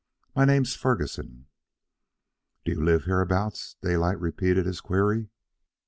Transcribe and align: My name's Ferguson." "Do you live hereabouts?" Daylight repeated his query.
My 0.35 0.45
name's 0.45 0.73
Ferguson." 0.75 1.45
"Do 2.65 2.71
you 2.71 2.83
live 2.83 3.03
hereabouts?" 3.03 3.75
Daylight 3.83 4.19
repeated 4.19 4.65
his 4.65 4.81
query. 4.81 5.29